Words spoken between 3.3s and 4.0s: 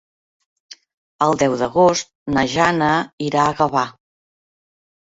irà a Gavà.